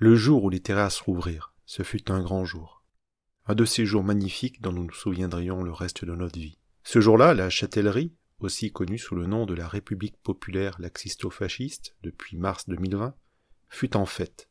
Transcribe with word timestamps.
Le 0.00 0.14
jour 0.14 0.44
où 0.44 0.50
les 0.50 0.60
terrasses 0.60 1.00
rouvrirent, 1.00 1.52
ce 1.66 1.82
fut 1.82 2.12
un 2.12 2.22
grand 2.22 2.44
jour. 2.44 2.84
Un 3.46 3.56
de 3.56 3.64
ces 3.64 3.84
jours 3.84 4.04
magnifiques 4.04 4.62
dont 4.62 4.70
nous 4.70 4.84
nous 4.84 4.92
souviendrions 4.92 5.64
le 5.64 5.72
reste 5.72 6.04
de 6.04 6.14
notre 6.14 6.38
vie. 6.38 6.56
Ce 6.84 7.00
jour-là, 7.00 7.34
la 7.34 7.50
châtellerie, 7.50 8.14
aussi 8.38 8.70
connue 8.70 8.98
sous 8.98 9.16
le 9.16 9.26
nom 9.26 9.44
de 9.44 9.54
la 9.54 9.66
République 9.66 10.16
populaire 10.22 10.76
laxisto-fasciste 10.78 11.96
depuis 12.04 12.36
mars 12.36 12.68
2020, 12.68 13.16
fut 13.70 13.96
en 13.96 14.06
fête. 14.06 14.48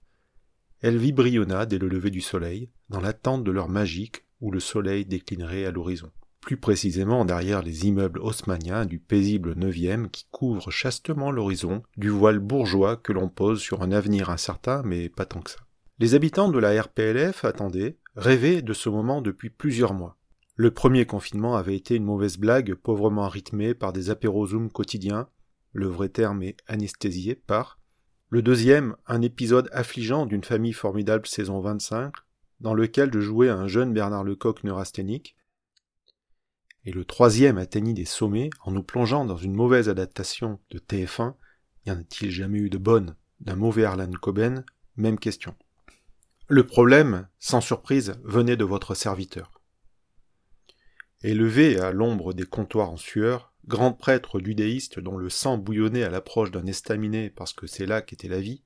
Elle 0.81 0.97
vibrionna 0.97 1.65
dès 1.65 1.77
le 1.77 1.87
lever 1.87 2.11
du 2.11 2.19
soleil, 2.19 2.69
dans 2.89 2.99
l'attente 2.99 3.45
de 3.45 3.51
l'heure 3.51 3.69
magique 3.69 4.25
où 4.41 4.51
le 4.51 4.59
soleil 4.59 5.05
déclinerait 5.05 5.63
à 5.63 5.71
l'horizon. 5.71 6.11
Plus 6.47 6.55
précisément 6.55 7.25
derrière 7.25 7.61
les 7.61 7.87
immeubles 7.87 8.21
haussmanniens 8.21 8.85
du 8.85 8.99
paisible 8.99 9.53
neuvième 9.57 10.09
qui 10.09 10.27
couvrent 10.31 10.71
chastement 10.71 11.29
l'horizon 11.29 11.83
du 11.97 12.07
voile 12.07 12.39
bourgeois 12.39 12.95
que 12.95 13.11
l'on 13.11 13.27
pose 13.27 13.59
sur 13.59 13.81
un 13.81 13.91
avenir 13.91 14.29
incertain 14.29 14.81
mais 14.85 15.09
pas 15.09 15.25
tant 15.25 15.41
que 15.41 15.51
ça. 15.51 15.59
Les 15.99 16.15
habitants 16.15 16.47
de 16.47 16.57
la 16.57 16.81
RPLF 16.81 17.43
attendaient, 17.43 17.97
rêvaient 18.15 18.61
de 18.61 18.71
ce 18.71 18.87
moment 18.87 19.21
depuis 19.21 19.49
plusieurs 19.49 19.93
mois. 19.93 20.15
Le 20.55 20.71
premier 20.71 21.05
confinement 21.05 21.57
avait 21.57 21.75
été 21.75 21.95
une 21.95 22.05
mauvaise 22.05 22.37
blague 22.37 22.75
pauvrement 22.75 23.27
rythmée 23.27 23.73
par 23.73 23.91
des 23.91 24.09
apérozooms 24.09 24.71
quotidiens, 24.71 25.27
le 25.73 25.87
vrai 25.87 26.07
terme 26.07 26.43
est 26.43 26.55
anesthésié 26.65 27.35
par. 27.35 27.77
Le 28.29 28.41
deuxième, 28.41 28.95
un 29.05 29.21
épisode 29.21 29.67
affligeant 29.73 30.25
d'une 30.25 30.45
famille 30.45 30.71
formidable 30.71 31.27
saison 31.27 31.59
25, 31.59 32.13
dans 32.61 32.73
lequel 32.73 33.11
je 33.11 33.19
jouais 33.19 33.49
un 33.49 33.67
jeune 33.67 33.93
Bernard 33.93 34.23
Lecoq 34.23 34.63
neurasthénique. 34.63 35.35
Et 36.87 36.91
le 36.93 37.03
troisième 37.03 37.57
atteignit 37.57 37.93
des 37.93 38.05
sommets 38.05 38.49
en 38.63 38.71
nous 38.71 38.81
plongeant 38.81 39.25
dans 39.25 39.35
une 39.35 39.53
mauvaise 39.53 39.89
adaptation 39.89 40.57
de 40.69 40.79
TF1. 40.79 41.33
Y 41.85 41.91
en 41.91 41.99
a-t-il 41.99 42.31
jamais 42.31 42.59
eu 42.59 42.69
de 42.69 42.77
bonne? 42.77 43.17
D'un 43.41 43.57
mauvais 43.57 43.83
Arlan 43.83 44.09
Coben 44.13 44.63
Même 44.95 45.19
question. 45.19 45.53
Le 46.47 46.65
problème, 46.65 47.27
sans 47.39 47.59
surprise, 47.59 48.13
venait 48.23 48.55
de 48.55 48.63
votre 48.63 48.95
serviteur. 48.95 49.51
Élevé 51.23 51.77
à 51.77 51.91
l'ombre 51.91 52.31
des 52.31 52.45
comptoirs 52.45 52.91
en 52.91 52.95
sueur, 52.95 53.53
grand 53.65 53.91
prêtre 53.91 54.39
judéiste 54.39 54.97
dont 54.97 55.17
le 55.17 55.29
sang 55.29 55.57
bouillonnait 55.57 56.03
à 56.03 56.09
l'approche 56.09 56.51
d'un 56.51 56.67
estaminet 56.67 57.29
parce 57.29 57.51
que 57.51 57.67
c'est 57.67 57.85
là 57.85 58.01
qu'était 58.01 58.29
la 58.29 58.39
vie, 58.39 58.63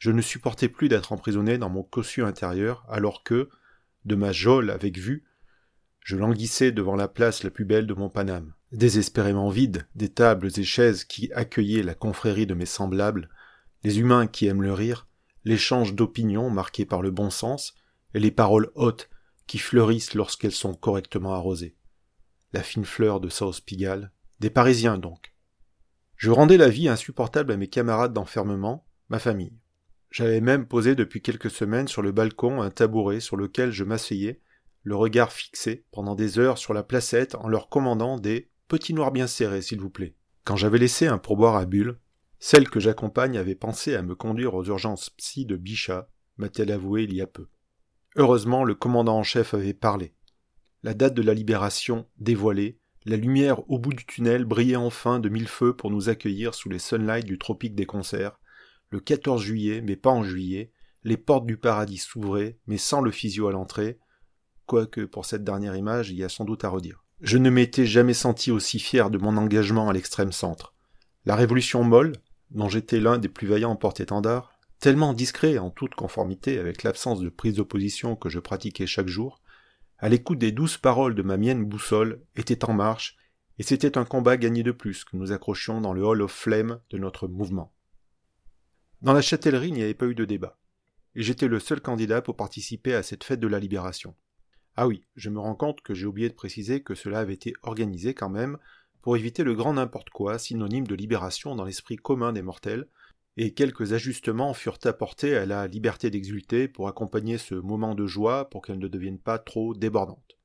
je 0.00 0.10
ne 0.10 0.22
supportais 0.22 0.70
plus 0.70 0.88
d'être 0.88 1.12
emprisonné 1.12 1.58
dans 1.58 1.68
mon 1.68 1.82
cossu 1.82 2.24
intérieur 2.24 2.86
alors 2.88 3.22
que, 3.22 3.50
de 4.06 4.14
ma 4.14 4.32
geôle 4.32 4.70
avec 4.70 4.96
vue, 4.96 5.24
je 6.04 6.16
languissais 6.16 6.70
devant 6.70 6.96
la 6.96 7.08
place 7.08 7.42
la 7.42 7.50
plus 7.50 7.64
belle 7.64 7.86
de 7.86 7.94
mon 7.94 8.10
Paname, 8.10 8.52
désespérément 8.72 9.48
vide 9.48 9.88
des 9.94 10.10
tables 10.10 10.50
et 10.54 10.62
chaises 10.62 11.02
qui 11.04 11.32
accueillaient 11.32 11.82
la 11.82 11.94
confrérie 11.94 12.46
de 12.46 12.52
mes 12.52 12.66
semblables, 12.66 13.30
les 13.82 13.98
humains 13.98 14.26
qui 14.26 14.46
aiment 14.46 14.62
le 14.62 14.74
rire, 14.74 15.08
l'échange 15.44 15.94
d'opinions 15.94 16.50
marqué 16.50 16.84
par 16.84 17.00
le 17.00 17.10
bon 17.10 17.30
sens, 17.30 17.74
et 18.12 18.20
les 18.20 18.30
paroles 18.30 18.70
hautes 18.74 19.08
qui 19.46 19.58
fleurissent 19.58 20.14
lorsqu'elles 20.14 20.52
sont 20.52 20.74
correctement 20.74 21.32
arrosées. 21.32 21.74
La 22.52 22.62
fine 22.62 22.84
fleur 22.84 23.18
de 23.18 23.30
South 23.30 23.62
Pigalle, 23.64 24.12
des 24.40 24.50
Parisiens 24.50 24.98
donc. 24.98 25.34
Je 26.16 26.30
rendais 26.30 26.58
la 26.58 26.68
vie 26.68 26.88
insupportable 26.88 27.50
à 27.50 27.56
mes 27.56 27.68
camarades 27.68 28.12
d'enfermement, 28.12 28.86
ma 29.08 29.18
famille. 29.18 29.58
J'avais 30.10 30.42
même 30.42 30.66
posé 30.66 30.94
depuis 30.94 31.22
quelques 31.22 31.50
semaines 31.50 31.88
sur 31.88 32.02
le 32.02 32.12
balcon 32.12 32.60
un 32.60 32.70
tabouret 32.70 33.20
sur 33.20 33.36
lequel 33.36 33.72
je 33.72 33.84
m'asseyais, 33.84 34.40
le 34.84 34.94
regard 34.94 35.32
fixé 35.32 35.84
pendant 35.90 36.14
des 36.14 36.38
heures 36.38 36.58
sur 36.58 36.74
la 36.74 36.82
placette 36.82 37.34
en 37.34 37.48
leur 37.48 37.68
commandant 37.68 38.18
des 38.18 38.50
petits 38.68 38.94
noirs 38.94 39.12
bien 39.12 39.26
serrés, 39.26 39.62
s'il 39.62 39.80
vous 39.80 39.90
plaît. 39.90 40.14
Quand 40.44 40.56
j'avais 40.56 40.78
laissé 40.78 41.06
un 41.06 41.18
pourboire 41.18 41.56
à 41.56 41.64
Bulle, 41.64 41.98
celle 42.38 42.68
que 42.68 42.80
j'accompagne 42.80 43.38
avait 43.38 43.54
pensé 43.54 43.94
à 43.94 44.02
me 44.02 44.14
conduire 44.14 44.54
aux 44.54 44.64
urgences 44.64 45.08
psy 45.10 45.46
de 45.46 45.56
Bichat, 45.56 46.08
m'a-t-elle 46.36 46.70
avoué 46.70 47.04
il 47.04 47.14
y 47.14 47.22
a 47.22 47.26
peu. 47.26 47.48
Heureusement, 48.16 48.62
le 48.62 48.74
commandant 48.74 49.16
en 49.16 49.22
chef 49.22 49.54
avait 49.54 49.72
parlé. 49.72 50.14
La 50.82 50.92
date 50.92 51.14
de 51.14 51.22
la 51.22 51.32
libération 51.32 52.06
dévoilée, 52.18 52.78
la 53.06 53.16
lumière 53.16 53.68
au 53.70 53.78
bout 53.78 53.94
du 53.94 54.04
tunnel 54.04 54.44
brillait 54.44 54.76
enfin 54.76 55.18
de 55.18 55.30
mille 55.30 55.48
feux 55.48 55.74
pour 55.74 55.90
nous 55.90 56.10
accueillir 56.10 56.54
sous 56.54 56.68
les 56.68 56.78
sunlights 56.78 57.24
du 57.24 57.38
tropique 57.38 57.74
des 57.74 57.86
concerts. 57.86 58.38
Le 58.90 59.00
14 59.00 59.42
juillet, 59.42 59.80
mais 59.80 59.96
pas 59.96 60.10
en 60.10 60.22
juillet, 60.22 60.72
les 61.02 61.16
portes 61.16 61.46
du 61.46 61.56
paradis 61.56 61.98
s'ouvraient, 61.98 62.58
mais 62.66 62.78
sans 62.78 63.00
le 63.00 63.10
physio 63.10 63.48
à 63.48 63.52
l'entrée, 63.52 63.98
quoique 64.66 65.02
pour 65.02 65.24
cette 65.24 65.44
dernière 65.44 65.76
image 65.76 66.10
il 66.10 66.16
y 66.16 66.24
a 66.24 66.28
sans 66.28 66.44
doute 66.44 66.64
à 66.64 66.68
redire. 66.68 67.04
Je 67.20 67.38
ne 67.38 67.50
m'étais 67.50 67.86
jamais 67.86 68.14
senti 68.14 68.50
aussi 68.50 68.78
fier 68.78 69.10
de 69.10 69.18
mon 69.18 69.36
engagement 69.36 69.88
à 69.88 69.92
l'extrême 69.92 70.32
centre. 70.32 70.74
La 71.24 71.36
révolution 71.36 71.84
molle, 71.84 72.12
dont 72.50 72.68
j'étais 72.68 73.00
l'un 73.00 73.18
des 73.18 73.28
plus 73.28 73.46
vaillants 73.46 73.76
porte-étendards, 73.76 74.52
tellement 74.78 75.14
discret 75.14 75.56
en 75.58 75.70
toute 75.70 75.94
conformité 75.94 76.58
avec 76.58 76.82
l'absence 76.82 77.20
de 77.20 77.30
prise 77.30 77.54
d'opposition 77.54 78.16
que 78.16 78.28
je 78.28 78.40
pratiquais 78.40 78.86
chaque 78.86 79.08
jour, 79.08 79.40
à 79.98 80.08
l'écoute 80.08 80.38
des 80.38 80.52
douces 80.52 80.76
paroles 80.76 81.14
de 81.14 81.22
ma 81.22 81.36
mienne 81.36 81.64
boussole, 81.64 82.20
était 82.36 82.64
en 82.64 82.74
marche, 82.74 83.16
et 83.58 83.62
c'était 83.62 83.96
un 83.96 84.04
combat 84.04 84.36
gagné 84.36 84.62
de 84.62 84.72
plus 84.72 85.04
que 85.04 85.16
nous 85.16 85.32
accrochions 85.32 85.80
dans 85.80 85.94
le 85.94 86.04
hall 86.04 86.20
of 86.20 86.32
flame 86.32 86.80
de 86.90 86.98
notre 86.98 87.28
mouvement. 87.28 87.72
Dans 89.00 89.12
la 89.12 89.22
châtellerie, 89.22 89.68
il 89.68 89.74
n'y 89.74 89.82
avait 89.82 89.94
pas 89.94 90.06
eu 90.06 90.14
de 90.14 90.24
débat, 90.24 90.58
et 91.14 91.22
j'étais 91.22 91.48
le 91.48 91.60
seul 91.60 91.80
candidat 91.80 92.20
pour 92.20 92.36
participer 92.36 92.94
à 92.94 93.02
cette 93.02 93.24
fête 93.24 93.40
de 93.40 93.48
la 93.48 93.60
libération. 93.60 94.14
Ah 94.76 94.88
oui, 94.88 95.04
je 95.14 95.30
me 95.30 95.38
rends 95.38 95.54
compte 95.54 95.82
que 95.82 95.94
j'ai 95.94 96.06
oublié 96.06 96.28
de 96.28 96.34
préciser 96.34 96.82
que 96.82 96.94
cela 96.94 97.20
avait 97.20 97.34
été 97.34 97.54
organisé 97.62 98.12
quand 98.14 98.30
même 98.30 98.58
pour 99.02 99.16
éviter 99.16 99.44
le 99.44 99.54
grand 99.54 99.74
n'importe 99.74 100.10
quoi, 100.10 100.38
synonyme 100.38 100.86
de 100.86 100.94
libération 100.94 101.54
dans 101.54 101.64
l'esprit 101.64 101.96
commun 101.96 102.32
des 102.32 102.42
mortels, 102.42 102.88
et 103.36 103.52
quelques 103.52 103.92
ajustements 103.92 104.54
furent 104.54 104.78
apportés 104.84 105.36
à 105.36 105.46
la 105.46 105.66
liberté 105.66 106.10
d'exulter 106.10 106.68
pour 106.68 106.88
accompagner 106.88 107.36
ce 107.38 107.54
moment 107.54 107.94
de 107.94 108.06
joie 108.06 108.48
pour 108.48 108.62
qu'elle 108.62 108.78
ne 108.78 108.88
devienne 108.88 109.18
pas 109.18 109.38
trop 109.38 109.74
débordante. 109.74 110.38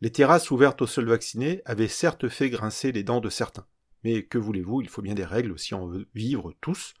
Les 0.00 0.10
terrasses 0.10 0.50
ouvertes 0.50 0.82
aux 0.82 0.86
seuls 0.86 1.08
vaccinés 1.08 1.62
avaient 1.64 1.88
certes 1.88 2.28
fait 2.28 2.50
grincer 2.50 2.92
les 2.92 3.02
dents 3.04 3.20
de 3.20 3.28
certains. 3.28 3.66
Mais 4.04 4.24
que 4.24 4.38
voulez-vous, 4.38 4.80
il 4.80 4.88
faut 4.88 5.02
bien 5.02 5.14
des 5.14 5.24
règles 5.24 5.58
si 5.58 5.74
on 5.74 5.86
veut 5.86 6.08
vivre 6.14 6.54
tous, 6.60 6.94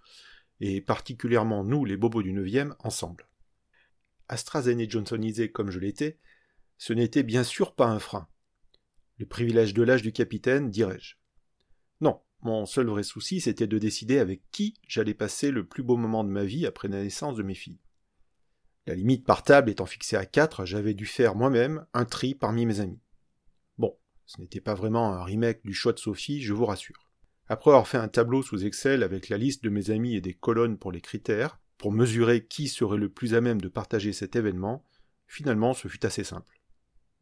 et 0.60 0.80
particulièrement 0.80 1.64
nous, 1.64 1.84
les 1.84 1.96
bobos 1.96 2.22
du 2.22 2.32
neuvième, 2.32 2.76
ensemble. 2.78 3.26
AstraZeneca 4.28 4.90
Johnsonisé 4.90 5.50
comme 5.50 5.70
je 5.70 5.80
l'étais, 5.80 6.18
ce 6.82 6.92
n'était 6.92 7.22
bien 7.22 7.44
sûr 7.44 7.76
pas 7.76 7.86
un 7.86 8.00
frein. 8.00 8.26
Le 9.18 9.24
privilège 9.24 9.72
de 9.72 9.84
l'âge 9.84 10.02
du 10.02 10.10
capitaine, 10.10 10.68
dirais-je. 10.68 11.14
Non, 12.00 12.20
mon 12.40 12.66
seul 12.66 12.88
vrai 12.88 13.04
souci, 13.04 13.40
c'était 13.40 13.68
de 13.68 13.78
décider 13.78 14.18
avec 14.18 14.42
qui 14.50 14.74
j'allais 14.88 15.14
passer 15.14 15.52
le 15.52 15.64
plus 15.64 15.84
beau 15.84 15.96
moment 15.96 16.24
de 16.24 16.28
ma 16.28 16.42
vie 16.42 16.66
après 16.66 16.88
la 16.88 17.00
naissance 17.00 17.36
de 17.36 17.44
mes 17.44 17.54
filles. 17.54 17.78
La 18.88 18.96
limite 18.96 19.24
par 19.24 19.44
table 19.44 19.70
étant 19.70 19.86
fixée 19.86 20.16
à 20.16 20.26
quatre, 20.26 20.64
j'avais 20.64 20.92
dû 20.92 21.06
faire 21.06 21.36
moi-même 21.36 21.86
un 21.94 22.04
tri 22.04 22.34
parmi 22.34 22.66
mes 22.66 22.80
amis. 22.80 22.98
Bon, 23.78 23.96
ce 24.26 24.40
n'était 24.40 24.60
pas 24.60 24.74
vraiment 24.74 25.12
un 25.12 25.22
remake 25.22 25.64
du 25.64 25.74
choix 25.74 25.92
de 25.92 26.00
Sophie, 26.00 26.42
je 26.42 26.52
vous 26.52 26.66
rassure. 26.66 27.08
Après 27.46 27.70
avoir 27.70 27.86
fait 27.86 27.98
un 27.98 28.08
tableau 28.08 28.42
sous 28.42 28.64
Excel 28.64 29.04
avec 29.04 29.28
la 29.28 29.38
liste 29.38 29.62
de 29.62 29.70
mes 29.70 29.90
amis 29.90 30.16
et 30.16 30.20
des 30.20 30.34
colonnes 30.34 30.78
pour 30.78 30.90
les 30.90 31.00
critères, 31.00 31.60
pour 31.78 31.92
mesurer 31.92 32.44
qui 32.44 32.66
serait 32.66 32.98
le 32.98 33.08
plus 33.08 33.34
à 33.34 33.40
même 33.40 33.60
de 33.60 33.68
partager 33.68 34.12
cet 34.12 34.34
événement, 34.34 34.84
finalement 35.28 35.74
ce 35.74 35.86
fut 35.86 36.04
assez 36.04 36.24
simple. 36.24 36.58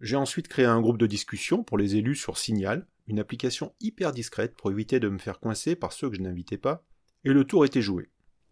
J'ai 0.00 0.16
ensuite 0.16 0.48
créé 0.48 0.64
un 0.64 0.80
groupe 0.80 0.98
de 0.98 1.06
discussion 1.06 1.62
pour 1.62 1.76
les 1.76 1.96
élus 1.96 2.16
sur 2.16 2.38
Signal, 2.38 2.86
une 3.06 3.18
application 3.18 3.74
hyper 3.80 4.12
discrète 4.12 4.56
pour 4.56 4.70
éviter 4.70 4.98
de 4.98 5.08
me 5.08 5.18
faire 5.18 5.40
coincer 5.40 5.76
par 5.76 5.92
ceux 5.92 6.08
que 6.08 6.16
je 6.16 6.22
n'invitais 6.22 6.56
pas, 6.56 6.84
et 7.24 7.32
le 7.32 7.44
tour 7.44 7.66
était 7.66 7.82
joué. 7.82 8.08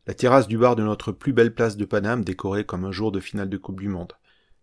La 0.07 0.15
terrasse 0.15 0.49
du 0.49 0.59
bar 0.59 0.77
de 0.77 0.83
notre 0.83 1.13
plus 1.13 1.33
belle 1.33 1.55
place 1.55 1.77
de 1.77 1.85
Paname 1.85 2.25
décorée 2.25 2.65
comme 2.65 2.85
un 2.85 2.93
jour 2.93 3.13
de 3.13 3.21
finale 3.21 3.49
de 3.49 3.57
Coupe 3.57 3.81
du 3.81 3.89
Monde. 3.89 4.13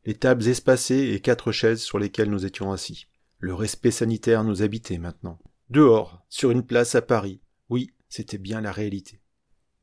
Les 0.06 0.14
tables 0.14 0.48
espacées 0.48 1.12
et 1.14 1.20
quatre 1.22 1.52
chaises 1.52 1.82
sur 1.82 1.98
lesquelles 1.98 2.30
nous 2.30 2.46
étions 2.46 2.72
assis. 2.72 3.08
Le 3.40 3.54
respect 3.54 3.92
sanitaire 3.92 4.44
nous 4.44 4.62
habitait 4.62 5.00
maintenant. 5.00 5.40
Dehors, 5.72 6.24
sur 6.30 6.52
une 6.52 6.66
place 6.66 6.94
à 6.94 7.02
Paris. 7.02 7.42
Oui, 7.70 7.92
c'était 8.10 8.38
bien 8.38 8.62
la 8.62 8.72
réalité. 8.72 9.22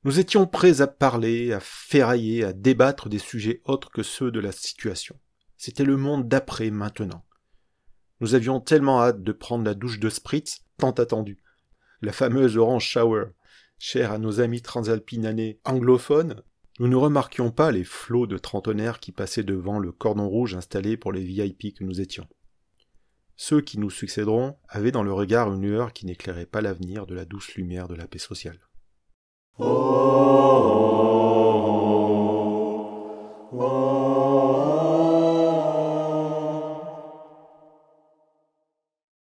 Nous 0.05 0.21
étions 0.21 0.47
prêts 0.47 0.81
à 0.81 0.87
parler, 0.87 1.53
à 1.53 1.61
ferrailler, 1.61 2.45
à 2.45 2.53
débattre 2.53 3.09
des 3.09 3.19
sujets 3.19 3.61
autres 3.65 3.91
que 3.91 4.03
ceux 4.03 4.31
de 4.31 4.41
la 4.41 4.53
situation. 4.53 5.17
C'était 5.65 5.85
le 5.85 5.97
monde 5.97 6.27
d'après 6.27 6.73
maintenant. 6.73 7.25
Nous 8.19 8.35
avions 8.35 8.59
tellement 8.59 9.01
hâte 9.01 9.23
de 9.23 9.31
prendre 9.31 9.65
la 9.65 9.75
douche 9.75 10.01
de 10.01 10.11
Spritz, 10.11 10.65
tant 10.77 10.91
attendue. 10.91 11.41
La 12.01 12.11
fameuse 12.11 12.57
Orange 12.57 12.85
Shower, 12.85 13.27
chère 13.79 14.11
à 14.11 14.19
nos 14.19 14.41
amis 14.41 14.61
transalpinanais 14.61 15.61
anglophones, 15.65 16.43
nous 16.81 16.89
ne 16.89 16.97
remarquions 16.97 17.53
pas 17.53 17.71
les 17.71 17.85
flots 17.85 18.27
de 18.27 18.39
trentenaires 18.39 18.99
qui 18.99 19.13
passaient 19.13 19.45
devant 19.45 19.79
le 19.79 19.93
cordon 19.93 20.29
rouge 20.29 20.57
installé 20.57 20.97
pour 20.97 21.13
les 21.13 21.23
VIP 21.23 21.79
que 21.79 21.85
nous 21.85 22.01
étions. 22.01 22.27
Ceux 23.37 23.61
qui 23.61 23.79
nous 23.79 23.91
succéderont 23.91 24.57
avaient 24.69 24.91
dans 24.91 25.05
le 25.05 25.13
regard 25.13 25.55
une 25.55 25.63
lueur 25.63 25.93
qui 25.93 26.07
n'éclairait 26.07 26.45
pas 26.45 26.61
l'avenir 26.61 27.07
de 27.07 27.15
la 27.15 27.25
douce 27.25 27.55
lumière 27.55 27.87
de 27.87 27.95
la 27.95 28.09
paix 28.09 28.19
sociale. 28.19 28.59
Oh 29.61 30.22